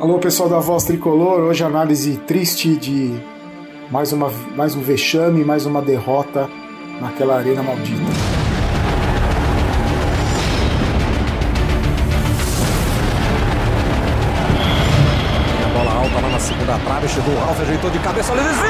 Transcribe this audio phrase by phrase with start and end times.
[0.00, 1.40] Alô, pessoal da Voz Tricolor.
[1.40, 3.14] Hoje análise triste de
[3.90, 6.50] mais, uma, mais um vexame, mais uma derrota
[7.00, 8.02] naquela arena maldita.
[15.64, 18.44] A bola alta lá na segunda trave, chegou o Ralf, ajeitou de cabeça, olha o
[18.44, 18.64] desvio!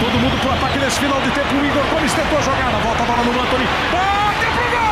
[0.00, 1.54] Todo mundo pro ataque nesse final de tempo.
[1.54, 3.64] O Igor Gomes tentou a jogada, volta a bola no Anthony.
[3.92, 4.82] Bate pro gol!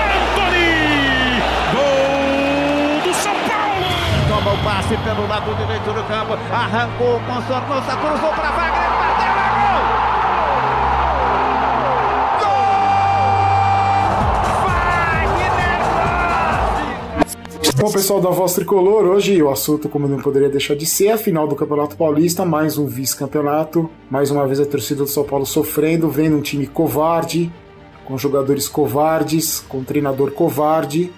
[0.00, 1.42] Anthony!
[1.74, 3.90] Gol do São Paulo!
[4.26, 5.54] Toma o passe pelo lado
[6.32, 8.90] Arrancou com Sornosa, cruzou para Wagner.
[9.00, 9.80] Bateu, é!
[17.76, 21.16] Bom, pessoal da Voz Tricolor, hoje o assunto, como não poderia deixar de ser, a
[21.16, 23.90] final do Campeonato Paulista, mais um vice-campeonato.
[24.08, 27.50] Mais uma vez a torcida do São Paulo sofrendo, vendo um time covarde,
[28.04, 31.10] com jogadores covardes, com um treinador covarde,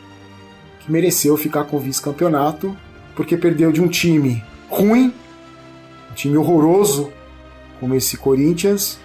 [0.81, 2.75] que mereceu ficar com o vice-campeonato,
[3.15, 5.13] porque perdeu de um time ruim,
[6.11, 7.13] um time horroroso,
[7.79, 8.99] como esse Corinthians,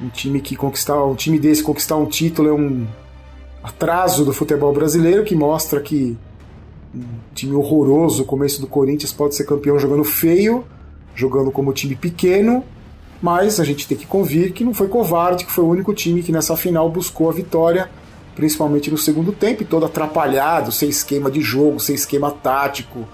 [0.00, 2.86] um time que conquistar, um time desse conquistar um título é um
[3.62, 6.16] atraso do futebol brasileiro que mostra que
[6.94, 7.04] um
[7.34, 10.64] time horroroso, o começo do Corinthians pode ser campeão jogando feio,
[11.14, 12.62] jogando como time pequeno,
[13.22, 16.22] mas a gente tem que convir que não foi covarde, que foi o único time
[16.22, 17.88] que nessa final buscou a vitória,
[18.36, 23.08] principalmente no segundo tempo, todo atrapalhado, sem esquema de jogo, sem esquema tático,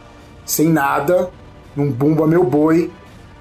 [0.45, 1.31] sem nada,
[1.77, 2.91] num bumba meu boi,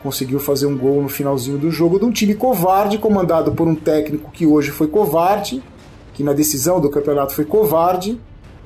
[0.02, 3.76] conseguiu fazer um gol no finalzinho do jogo de um time covarde, comandado por um
[3.76, 5.62] técnico que hoje foi covarde,
[6.14, 8.20] que na decisão do campeonato foi covarde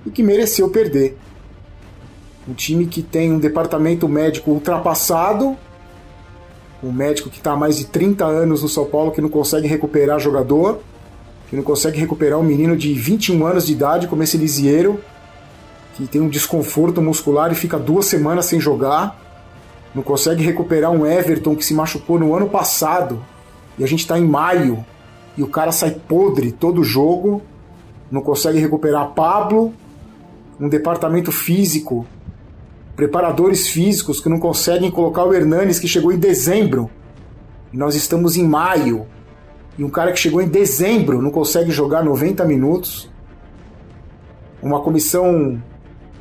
[0.05, 1.17] e que mereceu perder.
[2.47, 5.57] Um time que tem um departamento médico ultrapassado,
[6.83, 9.67] um médico que está há mais de 30 anos no São Paulo que não consegue
[9.67, 10.79] recuperar jogador,
[11.49, 14.99] que não consegue recuperar um menino de 21 anos de idade como esse Lisieiro,
[15.95, 19.22] que tem um desconforto muscular e fica duas semanas sem jogar,
[19.93, 23.23] não consegue recuperar um Everton que se machucou no ano passado
[23.77, 24.83] e a gente está em maio
[25.37, 27.41] e o cara sai podre todo jogo,
[28.11, 29.73] não consegue recuperar Pablo,
[30.59, 32.07] um departamento físico
[32.95, 36.89] preparadores físicos que não conseguem colocar o Hernanes que chegou em dezembro.
[37.71, 39.07] E nós estamos em maio.
[39.77, 43.09] E um cara que chegou em dezembro não consegue jogar 90 minutos.
[44.61, 45.61] Uma comissão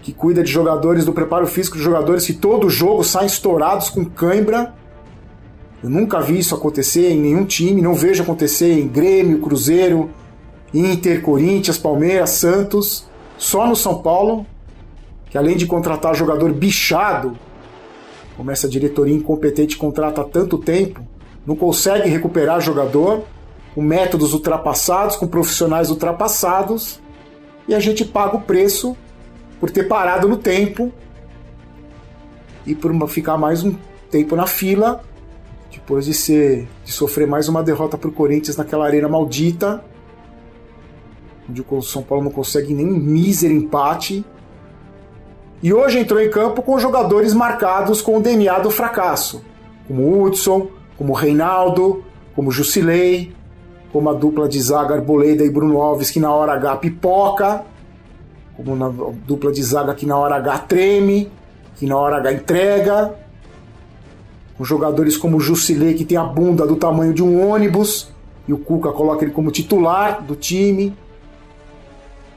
[0.03, 4.05] que cuida de jogadores, do preparo físico de jogadores que todo jogo saem estourados com
[4.05, 4.75] cãibra.
[5.83, 10.11] Eu nunca vi isso acontecer em nenhum time, não vejo acontecer em Grêmio, Cruzeiro,
[10.75, 13.07] Inter, Corinthians, Palmeiras, Santos.
[13.39, 14.45] Só no São Paulo
[15.33, 17.39] que além de contratar jogador bichado,
[18.37, 21.01] como essa diretoria incompetente contrata há tanto tempo,
[21.47, 23.23] não consegue recuperar jogador
[23.75, 27.01] com métodos ultrapassados, com profissionais ultrapassados,
[27.67, 28.95] e a gente paga o preço
[29.62, 30.93] por ter parado no tempo
[32.67, 33.77] e por ficar mais um
[34.11, 35.05] tempo na fila,
[35.71, 39.84] depois de ser de sofrer mais uma derrota para o Corinthians naquela arena maldita,
[41.49, 44.25] onde o São Paulo não consegue nem um mísero empate.
[45.62, 49.44] E hoje entrou em campo com jogadores marcados com o DNA do fracasso,
[49.87, 52.03] como Hudson, como Reinaldo,
[52.34, 53.33] como Jusilei,
[53.93, 57.65] como a dupla de zaga Arboleda e Bruno Alves que na hora H pipoca,
[58.57, 58.89] como na
[59.27, 61.31] dupla de zaga que na hora H treme,
[61.77, 63.15] que na hora H entrega,
[64.57, 68.11] com jogadores como Jusilei que tem a bunda do tamanho de um ônibus
[68.47, 70.97] e o Cuca coloca ele como titular do time.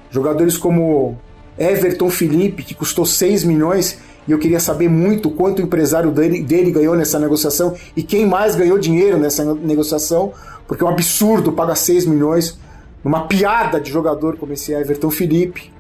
[0.09, 1.17] Jogadores como
[1.57, 6.41] Everton Felipe, que custou 6 milhões, e eu queria saber muito quanto o empresário dele,
[6.41, 10.33] dele, ganhou nessa negociação e quem mais ganhou dinheiro nessa negociação,
[10.67, 12.57] porque é um absurdo pagar 6 milhões
[13.03, 15.71] numa piada de jogador como esse Everton Felipe.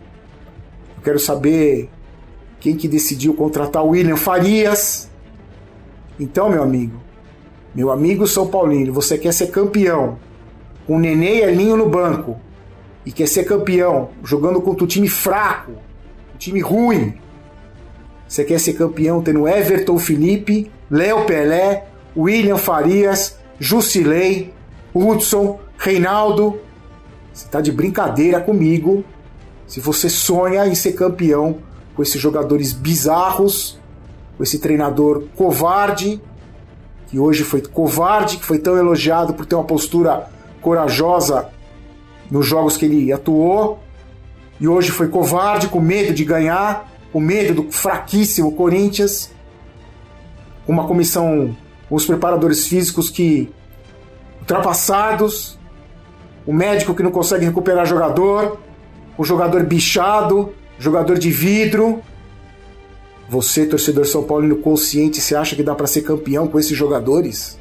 [1.05, 1.87] Quero saber
[2.59, 5.07] quem que decidiu contratar o William Farias.
[6.19, 6.99] Então, meu amigo,
[7.75, 10.17] meu amigo São Paulino, você quer ser campeão
[10.87, 12.39] com Nenê e Elinho no banco,
[13.05, 15.73] e quer ser campeão jogando contra um time fraco,
[16.33, 17.13] um time ruim.
[18.27, 21.85] Você quer ser campeão tendo Everton Felipe, Léo Pelé,
[22.17, 24.51] William Farias, Jusilei,
[24.91, 26.59] Hudson, Reinaldo.
[27.31, 29.05] Você está de brincadeira comigo
[29.67, 31.57] se você sonha em ser campeão
[31.95, 33.79] com esses jogadores bizarros,
[34.37, 36.21] com esse treinador covarde,
[37.07, 40.29] que hoje foi covarde, que foi tão elogiado por ter uma postura
[40.61, 41.49] corajosa
[42.29, 43.79] nos jogos que ele atuou
[44.59, 49.31] e hoje foi covarde, com medo de ganhar, com medo do fraquíssimo Corinthians,
[50.67, 51.55] uma comissão
[51.89, 53.51] os preparadores físicos que
[54.39, 55.57] ultrapassados,
[56.45, 58.59] o médico que não consegue recuperar jogador,
[59.17, 62.01] o jogador bichado, jogador de vidro.
[63.29, 67.57] Você, torcedor São Paulino consciente, você acha que dá para ser campeão com esses jogadores?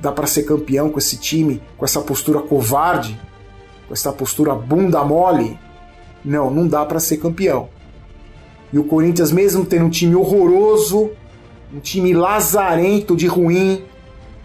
[0.00, 3.18] Dá para ser campeão com esse time, com essa postura covarde,
[3.88, 5.58] com essa postura bunda mole?
[6.24, 7.68] Não, não dá para ser campeão.
[8.72, 11.10] E o Corinthians, mesmo tendo um time horroroso,
[11.74, 13.82] um time lazarento de ruim,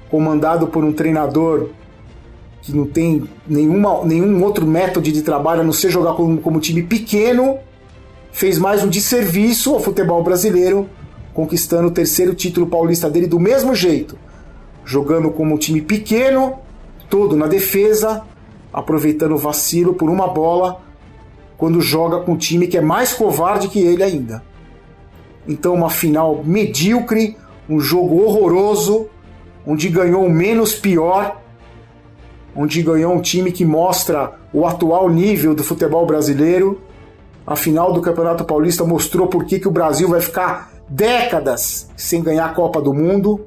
[0.09, 1.69] comandado por um treinador
[2.61, 6.59] que não tem nenhuma, nenhum outro método de trabalho a não ser jogar como, como
[6.59, 7.57] time pequeno,
[8.31, 10.87] fez mais um desserviço ao futebol brasileiro,
[11.33, 14.17] conquistando o terceiro título paulista dele do mesmo jeito,
[14.85, 16.59] jogando como um time pequeno,
[17.09, 18.23] todo na defesa,
[18.71, 20.81] aproveitando o vacilo por uma bola,
[21.57, 24.43] quando joga com um time que é mais covarde que ele ainda.
[25.47, 27.35] Então, uma final medíocre,
[27.69, 29.07] um jogo horroroso,
[29.65, 31.41] onde ganhou o menos pior,
[32.55, 36.81] onde ganhou um time que mostra o atual nível do futebol brasileiro.
[37.45, 42.21] A final do Campeonato Paulista mostrou por que, que o Brasil vai ficar décadas sem
[42.21, 43.45] ganhar a Copa do Mundo,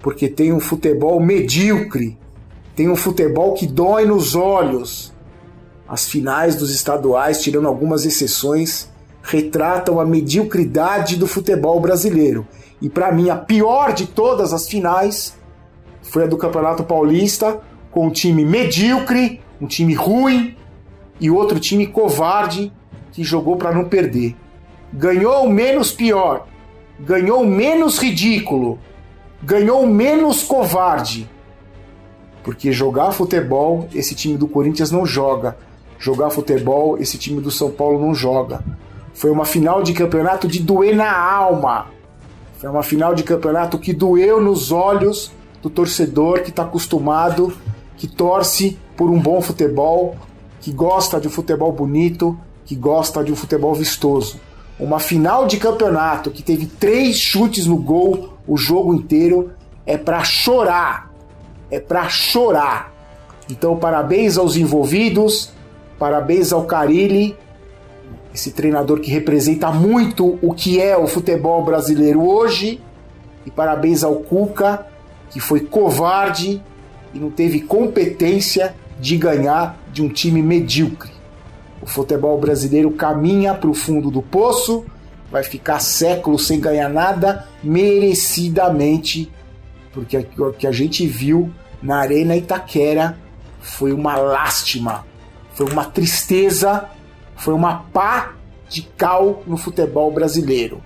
[0.00, 2.18] porque tem um futebol medíocre,
[2.74, 5.12] tem um futebol que dói nos olhos.
[5.88, 8.90] As finais dos estaduais, tirando algumas exceções,
[9.22, 12.46] retratam a mediocridade do futebol brasileiro.
[12.80, 15.36] E para mim, a pior de todas as finais
[16.02, 17.60] foi a do Campeonato Paulista,
[17.92, 20.56] com um time medíocre, um time ruim
[21.20, 22.72] e outro time covarde
[23.12, 24.34] que jogou para não perder.
[24.92, 26.48] Ganhou menos pior,
[26.98, 28.78] ganhou menos ridículo,
[29.42, 31.30] ganhou menos covarde.
[32.42, 35.56] Porque jogar futebol, esse time do Corinthians não joga.
[35.98, 38.64] Jogar futebol, esse time do São Paulo não joga.
[39.14, 41.86] Foi uma final de campeonato de doer na alma.
[42.58, 45.30] Foi uma final de campeonato que doeu nos olhos
[45.62, 47.52] do torcedor que está acostumado,
[48.02, 50.16] que torce por um bom futebol,
[50.60, 54.40] que gosta de um futebol bonito, que gosta de um futebol vistoso.
[54.76, 59.52] Uma final de campeonato que teve três chutes no gol o jogo inteiro
[59.86, 61.12] é para chorar.
[61.70, 62.92] É para chorar.
[63.48, 65.52] Então, parabéns aos envolvidos,
[65.96, 67.36] parabéns ao Carilli,
[68.34, 72.80] esse treinador que representa muito o que é o futebol brasileiro hoje.
[73.46, 74.88] E parabéns ao Cuca,
[75.30, 76.60] que foi covarde
[77.14, 81.10] e não teve competência de ganhar de um time medíocre.
[81.80, 84.84] O futebol brasileiro caminha para o fundo do poço,
[85.30, 89.30] vai ficar séculos sem ganhar nada, merecidamente,
[89.92, 91.50] porque o que a gente viu
[91.82, 93.18] na Arena Itaquera
[93.60, 95.04] foi uma lástima,
[95.54, 96.88] foi uma tristeza,
[97.36, 98.34] foi uma pá
[98.68, 100.82] de cal no futebol brasileiro.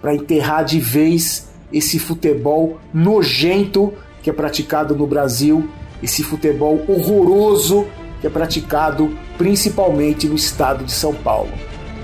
[0.00, 3.92] Para enterrar de vez esse futebol nojento
[4.22, 5.68] que é praticado no Brasil,
[6.02, 7.86] esse futebol horroroso
[8.20, 11.52] que é praticado principalmente no estado de São Paulo.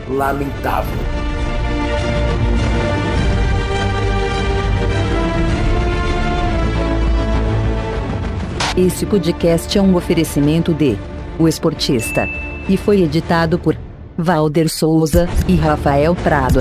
[0.08, 0.96] Lamentável.
[8.76, 10.98] Esse podcast é um oferecimento de
[11.38, 12.28] O Esportista
[12.68, 13.76] e foi editado por
[14.18, 16.60] Valder Souza e Rafael Prado.